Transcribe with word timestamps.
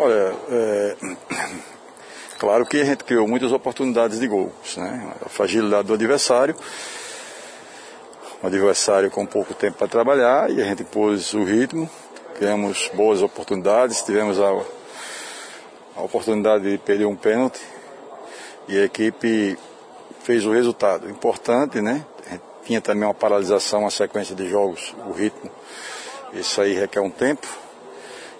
Olha, 0.00 0.32
é... 0.48 0.96
claro 2.38 2.64
que 2.64 2.80
a 2.80 2.84
gente 2.84 3.02
criou 3.02 3.26
muitas 3.26 3.50
oportunidades 3.50 4.20
de 4.20 4.28
gols, 4.28 4.76
né? 4.76 5.12
A 5.26 5.28
fragilidade 5.28 5.88
do 5.88 5.94
adversário, 5.94 6.54
um 8.40 8.46
adversário 8.46 9.10
com 9.10 9.26
pouco 9.26 9.52
tempo 9.54 9.76
para 9.76 9.88
trabalhar 9.88 10.48
e 10.52 10.62
a 10.62 10.64
gente 10.64 10.84
pôs 10.84 11.34
o 11.34 11.42
ritmo, 11.42 11.90
criamos 12.36 12.88
boas 12.94 13.22
oportunidades, 13.22 14.00
tivemos 14.02 14.38
a, 14.38 14.48
a 15.96 16.02
oportunidade 16.02 16.70
de 16.70 16.78
perder 16.78 17.06
um 17.06 17.16
pênalti 17.16 17.60
e 18.68 18.78
a 18.78 18.84
equipe 18.84 19.58
fez 20.22 20.46
o 20.46 20.52
resultado. 20.52 21.10
Importante, 21.10 21.80
né? 21.80 22.06
Tinha 22.64 22.80
também 22.80 23.02
uma 23.02 23.14
paralisação, 23.14 23.80
uma 23.80 23.90
sequência 23.90 24.36
de 24.36 24.48
jogos, 24.48 24.94
o 25.08 25.10
ritmo. 25.10 25.50
Isso 26.32 26.60
aí 26.60 26.74
requer 26.74 27.00
um 27.00 27.10
tempo. 27.10 27.48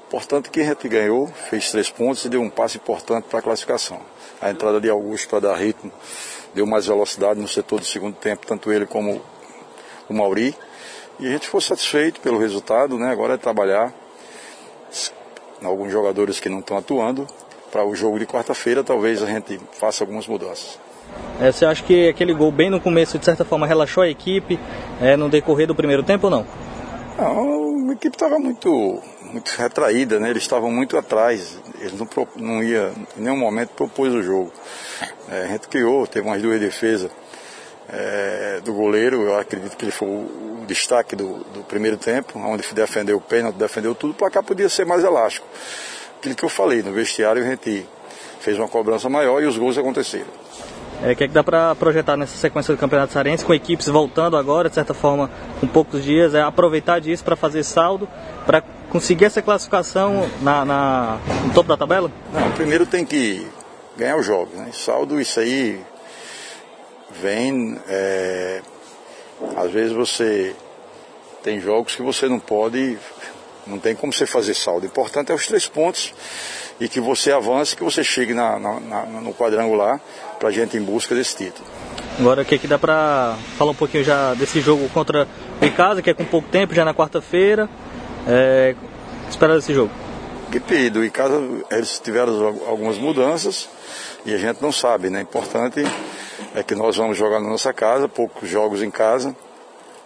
Importante 0.09 0.48
que 0.48 0.61
a 0.61 0.64
gente 0.64 0.88
ganhou, 0.88 1.27
fez 1.27 1.70
três 1.70 1.91
pontos 1.91 2.24
e 2.24 2.30
deu 2.30 2.41
um 2.41 2.48
passo 2.48 2.79
importante 2.79 3.27
para 3.29 3.41
a 3.41 3.42
classificação. 3.42 4.01
A 4.41 4.50
entrada 4.50 4.80
de 4.80 4.88
Augusto 4.88 5.28
para 5.28 5.41
dar 5.41 5.55
ritmo 5.55 5.92
deu 6.55 6.66
mais 6.66 6.87
velocidade 6.87 7.38
no 7.38 7.46
setor 7.46 7.78
do 7.78 7.84
segundo 7.84 8.14
tempo, 8.14 8.47
tanto 8.47 8.73
ele 8.73 8.86
como 8.86 9.20
o 10.09 10.14
Mauri. 10.14 10.56
E 11.20 11.27
a 11.27 11.30
gente 11.33 11.45
ficou 11.45 11.60
satisfeito 11.60 12.20
pelo 12.20 12.38
resultado, 12.38 12.97
né? 12.97 13.10
Agora 13.10 13.34
é 13.34 13.36
trabalhar 13.36 13.92
alguns 15.62 15.92
jogadores 15.92 16.41
que 16.41 16.48
não 16.48 16.61
estão 16.61 16.78
atuando. 16.78 17.27
Para 17.70 17.84
o 17.84 17.95
jogo 17.95 18.19
de 18.19 18.25
quarta-feira, 18.25 18.83
talvez 18.83 19.22
a 19.22 19.27
gente 19.27 19.61
faça 19.72 20.02
algumas 20.02 20.27
mudanças. 20.27 20.78
É, 21.38 21.52
você 21.52 21.66
acha 21.66 21.84
que 21.84 22.09
aquele 22.09 22.33
gol 22.33 22.50
bem 22.50 22.70
no 22.70 22.80
começo, 22.80 23.19
de 23.19 23.27
certa 23.27 23.45
forma, 23.45 23.66
relaxou 23.66 24.02
a 24.02 24.09
equipe 24.09 24.59
é, 25.02 25.19
no 25.19 25.28
decorrer 25.28 25.66
do 25.66 25.75
primeiro 25.75 26.02
tempo 26.02 26.28
ou 26.28 26.30
não? 26.30 26.47
Não, 27.18 27.90
a 27.90 27.92
equipe 27.95 28.14
estava 28.14 28.38
muito, 28.38 29.02
muito 29.32 29.48
retraída, 29.50 30.20
né? 30.20 30.30
Eles 30.30 30.45
estavam 30.45 30.70
muito 30.70 30.96
atrás. 30.96 31.58
Eles 31.80 31.94
não, 31.94 32.08
não 32.36 32.62
ia, 32.62 32.92
em 33.16 33.22
nenhum 33.22 33.36
momento, 33.36 33.70
propôs 33.70 34.14
o 34.14 34.22
jogo. 34.22 34.52
É, 35.28 35.42
a 35.42 35.47
gente 35.48 35.66
criou, 35.66 36.06
teve 36.06 36.27
umas 36.27 36.41
duas 36.41 36.60
defesas 36.60 37.10
é, 37.88 38.60
do 38.62 38.72
goleiro, 38.72 39.22
eu 39.22 39.36
acredito 39.36 39.77
que 39.77 39.84
ele 39.84 39.92
foi 39.92 40.08
o, 40.08 40.64
destaque 40.69 41.16
do, 41.16 41.38
do, 41.44 41.64
primeiro 41.64 41.97
tempo, 41.97 42.38
onde 42.38 42.62
defendeu 42.75 43.16
o 43.16 43.20
pênalti, 43.20 43.56
defendeu 43.56 43.94
tudo, 43.94 44.10
o 44.10 44.14
placar 44.14 44.42
podia 44.42 44.69
ser 44.69 44.84
mais 44.84 45.03
elástico. 45.03 45.47
Aquilo 46.19 46.34
que 46.34 46.44
eu 46.44 46.48
falei, 46.50 46.82
no 46.82 46.92
vestiário 46.92 47.42
a 47.42 47.47
gente 47.47 47.88
fez 48.41 48.58
uma 48.58 48.69
cobrança 48.69 49.08
maior 49.08 49.42
e 49.42 49.47
os 49.47 49.56
gols 49.56 49.78
aconteceram. 49.78 50.27
É, 51.02 51.12
o 51.12 51.16
que, 51.16 51.24
é 51.24 51.28
que 51.28 51.34
dá 51.34 51.44
para 51.44 51.74
projetar 51.77 52.16
nessa 52.16 52.36
sequência 52.36 52.74
do 52.74 52.78
Campeonato 52.78 53.12
Sarense, 53.12 53.44
com 53.44 53.54
equipes 53.54 53.86
voltando 53.86 54.36
agora, 54.36 54.68
de 54.68 54.74
certa 54.74 54.92
forma, 54.92 55.30
com 55.60 55.66
poucos 55.66 56.02
dias, 56.02 56.34
é 56.34 56.42
aproveitar 56.42 57.00
disso 57.00 57.22
para 57.22 57.36
fazer 57.36 57.62
saldo, 57.62 58.08
para 58.44 58.62
conseguir 58.91 59.26
essa 59.26 59.41
classificação 59.41 60.28
na, 60.42 60.64
na, 60.64 61.19
no 61.44 61.54
topo 61.54 61.69
da 61.69 61.76
tabela? 61.76 62.10
Não, 62.32 62.50
primeiro 62.52 62.84
tem 62.84 63.04
que 63.04 63.46
ganhar 63.96 64.16
os 64.16 64.26
jogos, 64.26 64.54
né? 64.54 64.70
Saldo, 64.72 65.20
isso 65.20 65.38
aí 65.38 65.80
vem. 67.20 67.78
É, 67.88 68.60
às 69.56 69.70
vezes 69.70 69.92
você 69.92 70.54
tem 71.44 71.60
jogos 71.60 71.94
que 71.94 72.02
você 72.02 72.28
não 72.28 72.41
pode, 72.41 72.98
não 73.64 73.78
tem 73.78 73.94
como 73.94 74.12
você 74.12 74.26
fazer 74.26 74.54
saldo. 74.54 74.82
O 74.82 74.86
importante 74.86 75.30
é 75.30 75.34
os 75.34 75.46
três 75.46 75.69
pontos 75.69 76.12
e 76.81 76.89
que 76.89 77.01
você 77.01 77.33
avance, 77.33 77.77
que 77.77 77.83
você 77.83 78.05
chegue 78.05 78.34
na, 78.34 78.59
na, 78.59 78.81
na, 78.81 79.05
no 79.21 79.34
quadrangular 79.34 80.01
para 80.39 80.48
a 80.48 80.53
gente 80.53 80.77
em 80.77 80.83
busca 80.83 81.15
desse 81.15 81.37
título. 81.37 81.67
Agora, 82.19 82.43
o 82.43 82.45
que, 82.45 82.59
que 82.59 82.67
dá 82.67 82.79
para 82.79 83.37
falar 83.57 83.73
um 83.73 83.75
pouquinho 83.75 84.05
já 84.05 84.34
desse 84.34 84.61
jogo 84.61 84.89
contra 84.91 85.27
o 85.61 85.65
Icasa, 85.65 86.03
que 86.03 86.11
é 86.11 86.15
com 86.15 86.25
pouco 86.25 86.49
tempo, 86.49 86.75
já 86.75 86.84
na 86.84 86.95
quarta-feira. 86.95 87.69
É, 88.27 88.75
esperar 89.31 89.56
desse 89.56 89.73
jogo? 89.73 89.91
equipe 90.49 90.89
do 90.89 91.05
Icasa, 91.05 91.41
eles 91.71 92.01
tiveram 92.01 92.47
algumas 92.67 92.97
mudanças 92.97 93.69
e 94.25 94.33
a 94.33 94.39
gente 94.39 94.62
não 94.62 94.73
sabe, 94.73 95.11
né? 95.11 95.21
Importante 95.21 95.84
é 96.55 96.62
que 96.62 96.75
nós 96.75 96.97
vamos 96.97 97.19
jogar 97.19 97.39
na 97.39 97.49
nossa 97.49 97.73
casa, 97.73 98.09
poucos 98.09 98.49
jogos 98.49 98.83
em 98.83 98.91
casa. 98.91 99.37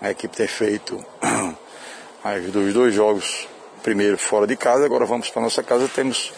A 0.00 0.10
equipe 0.10 0.36
tem 0.36 0.48
feito 0.48 1.02
os 2.24 2.72
dois 2.74 2.92
jogos 2.92 3.46
primeiro 3.82 4.18
fora 4.18 4.46
de 4.46 4.56
casa, 4.56 4.84
agora 4.84 5.04
vamos 5.04 5.28
para 5.30 5.42
nossa 5.42 5.62
casa, 5.62 5.88
temos 5.88 6.32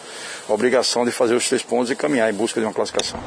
a 0.47 0.53
obrigação 0.53 1.05
de 1.05 1.11
fazer 1.11 1.35
os 1.35 1.47
três 1.47 1.63
pontos 1.63 1.91
e 1.91 1.95
caminhar 1.95 2.31
em 2.31 2.35
busca 2.35 2.59
de 2.59 2.65
uma 2.65 2.73
classificação. 2.73 3.19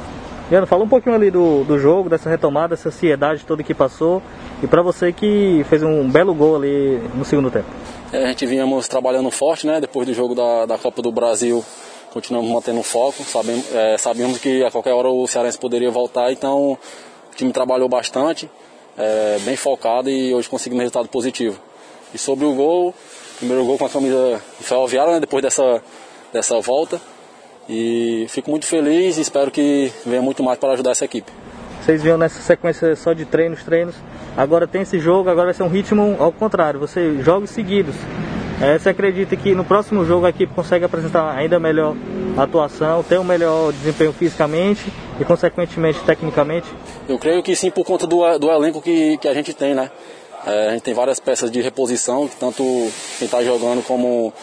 Leandro, 0.49 0.67
fala 0.67 0.83
um 0.83 0.89
pouquinho 0.89 1.13
ali 1.13 1.29
do, 1.29 1.63
do 1.63 1.77
jogo, 1.77 2.09
dessa 2.09 2.27
retomada, 2.29 2.75
dessa 2.75 2.89
ansiedade 2.89 3.45
toda 3.45 3.61
que 3.63 3.73
passou 3.73 4.21
e 4.63 4.67
para 4.67 4.81
você 4.81 5.13
que 5.13 5.63
fez 5.69 5.83
um 5.83 6.09
belo 6.09 6.33
gol 6.33 6.55
ali 6.55 6.99
no 7.13 7.23
segundo 7.23 7.51
tempo. 7.51 7.67
É, 8.11 8.23
a 8.23 8.27
gente 8.29 8.47
vínhamos 8.47 8.87
trabalhando 8.87 9.29
forte, 9.29 9.67
né? 9.67 9.79
Depois 9.79 10.07
do 10.07 10.13
jogo 10.13 10.33
da, 10.33 10.65
da 10.65 10.77
Copa 10.79 11.03
do 11.03 11.11
Brasil, 11.11 11.63
continuamos 12.11 12.49
mantendo 12.49 12.81
foco. 12.81 13.23
Sabemos, 13.23 13.63
é, 13.75 13.97
sabíamos 13.99 14.39
que 14.39 14.63
a 14.63 14.71
qualquer 14.71 14.93
hora 14.93 15.09
o 15.09 15.27
Cearense 15.27 15.59
poderia 15.59 15.91
voltar, 15.91 16.31
então 16.31 16.71
o 17.31 17.35
time 17.35 17.53
trabalhou 17.53 17.87
bastante, 17.87 18.49
é, 18.97 19.37
bem 19.41 19.55
focado 19.55 20.09
e 20.09 20.33
hoje 20.33 20.49
conseguimos 20.49 20.79
um 20.79 20.83
resultado 20.83 21.07
positivo. 21.09 21.59
E 22.11 22.17
sobre 22.17 22.45
o 22.45 22.55
gol, 22.55 22.95
primeiro 23.37 23.63
gol 23.63 23.77
com 23.77 23.85
a 23.85 23.89
camisa 23.89 24.41
ferroviária, 24.59 25.13
né? 25.13 25.19
Depois 25.19 25.43
dessa, 25.43 25.79
dessa 26.33 26.59
volta. 26.59 26.99
E 27.67 28.25
fico 28.29 28.49
muito 28.49 28.65
feliz 28.65 29.17
e 29.17 29.21
espero 29.21 29.51
que 29.51 29.91
venha 30.05 30.21
muito 30.21 30.43
mais 30.43 30.57
para 30.57 30.73
ajudar 30.73 30.91
essa 30.91 31.05
equipe. 31.05 31.31
Vocês 31.81 32.01
viram 32.01 32.17
nessa 32.17 32.41
sequência 32.41 32.95
só 32.95 33.13
de 33.13 33.25
treinos, 33.25 33.63
treinos. 33.63 33.95
Agora 34.35 34.67
tem 34.67 34.81
esse 34.81 34.99
jogo, 34.99 35.29
agora 35.29 35.45
vai 35.45 35.53
ser 35.53 35.63
um 35.63 35.69
ritmo 35.69 36.15
ao 36.19 36.31
contrário, 36.31 36.79
você 36.79 37.21
jogos 37.21 37.51
seguidos. 37.51 37.95
É, 38.61 38.77
você 38.77 38.89
acredita 38.89 39.35
que 39.37 39.55
no 39.55 39.63
próximo 39.63 40.03
jogo 40.03 40.25
a 40.25 40.29
equipe 40.29 40.53
consegue 40.53 40.83
apresentar 40.83 41.31
ainda 41.31 41.59
melhor 41.59 41.95
atuação, 42.37 43.01
ter 43.03 43.17
um 43.17 43.23
melhor 43.23 43.71
desempenho 43.71 44.11
fisicamente 44.11 44.91
e 45.19 45.23
consequentemente 45.23 45.99
tecnicamente? 46.01 46.67
Eu 47.07 47.17
creio 47.17 47.41
que 47.41 47.55
sim, 47.55 47.71
por 47.71 47.85
conta 47.85 48.05
do, 48.05 48.37
do 48.37 48.51
elenco 48.51 48.81
que, 48.81 49.17
que 49.17 49.27
a 49.27 49.33
gente 49.33 49.53
tem, 49.53 49.73
né? 49.73 49.89
É, 50.45 50.69
a 50.69 50.71
gente 50.71 50.83
tem 50.83 50.93
várias 50.93 51.19
peças 51.19 51.49
de 51.49 51.61
reposição, 51.61 52.29
tanto 52.39 52.63
quem 53.17 53.25
está 53.25 53.41
jogando 53.43 53.81
como 53.83 54.33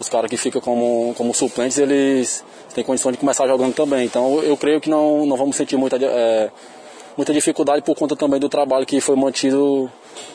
os 0.00 0.08
caras 0.08 0.30
que 0.30 0.36
ficam 0.38 0.62
como, 0.62 1.14
como 1.16 1.34
suplentes, 1.34 1.76
eles 1.76 2.42
têm 2.74 2.82
condição 2.82 3.12
de 3.12 3.18
começar 3.18 3.46
jogando 3.46 3.74
também. 3.74 4.06
Então 4.06 4.42
eu 4.42 4.56
creio 4.56 4.80
que 4.80 4.88
não, 4.88 5.26
não 5.26 5.36
vamos 5.36 5.54
sentir 5.54 5.76
muita, 5.76 5.96
é, 6.02 6.50
muita 7.16 7.34
dificuldade 7.34 7.82
por 7.82 7.94
conta 7.94 8.16
também 8.16 8.40
do 8.40 8.48
trabalho 8.48 8.86
que 8.86 8.98
foi 8.98 9.14
mantido 9.14 9.90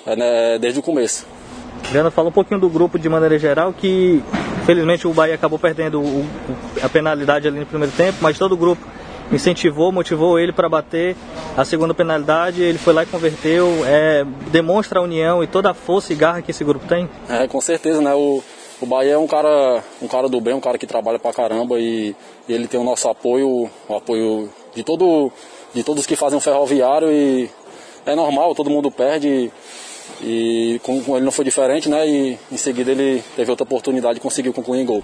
é, 0.06 0.16
né, 0.16 0.60
desde 0.60 0.80
o 0.80 0.84
começo. 0.84 1.26
Leandro, 1.92 2.12
fala 2.12 2.30
um 2.30 2.32
pouquinho 2.32 2.60
do 2.60 2.70
grupo 2.70 3.00
de 3.00 3.10
maneira 3.10 3.38
geral, 3.40 3.74
que 3.74 4.24
felizmente 4.66 5.08
o 5.08 5.14
Bahia 5.14 5.36
acabou 5.36 5.58
perdendo 5.58 6.00
o, 6.00 6.26
a 6.82 6.88
penalidade 6.88 7.48
ali 7.48 7.60
no 7.60 7.66
primeiro 7.66 7.94
tempo, 7.96 8.20
mas 8.22 8.38
todo 8.38 8.54
o 8.54 8.58
grupo 8.58 8.86
incentivou, 9.32 9.92
motivou 9.92 10.40
ele 10.40 10.52
para 10.52 10.70
bater 10.70 11.16
a 11.58 11.66
segunda 11.66 11.94
penalidade, 11.94 12.62
ele 12.62 12.78
foi 12.78 12.94
lá 12.94 13.04
e 13.04 13.06
converteu, 13.08 13.84
é, 13.86 14.24
demonstra 14.52 15.00
a 15.00 15.02
união 15.02 15.44
e 15.44 15.48
toda 15.48 15.72
a 15.72 15.74
força 15.74 16.14
e 16.14 16.16
garra 16.16 16.42
que 16.42 16.52
esse 16.52 16.64
grupo 16.64 16.86
tem? 16.88 17.10
É, 17.28 17.48
com 17.48 17.60
certeza, 17.60 18.02
né? 18.02 18.14
O, 18.14 18.44
o 18.82 18.86
Bahia 18.86 19.14
é 19.14 19.18
um 19.18 19.28
cara, 19.28 19.84
um 20.02 20.08
cara 20.08 20.28
do 20.28 20.42
bem, 20.42 20.54
um 20.54 20.60
cara 20.60 20.78
que 20.78 20.86
trabalha 20.86 21.20
pra 21.20 21.34
caramba 21.34 21.80
e, 21.80 22.16
e 22.48 22.54
ele 22.54 22.68
tem 22.68 22.80
o 22.80 22.84
nosso 22.84 23.08
apoio, 23.08 23.70
o 23.88 23.96
apoio 23.96 24.50
de, 24.74 24.84
todo, 24.84 25.32
de 25.74 25.84
todos 25.84 26.06
que 26.06 26.16
fazem 26.16 26.38
o 26.38 26.42
ferroviário 26.42 27.12
e 27.12 27.50
é 28.06 28.16
normal, 28.16 28.54
todo 28.54 28.70
mundo 28.70 28.92
perde 28.92 29.52
e 30.22 30.80
com, 30.84 31.02
com 31.02 31.16
ele 31.16 31.26
não 31.26 31.32
foi 31.32 31.46
diferente, 31.46 31.90
né? 31.90 32.08
E 32.08 32.40
em 32.52 32.58
seguida 32.58 32.92
ele 32.92 33.24
teve 33.36 33.50
outra 33.50 33.64
oportunidade 33.64 34.20
e 34.20 34.22
conseguiu 34.22 34.54
concluir 34.54 34.82
em 34.82 34.86
gol. 34.86 35.04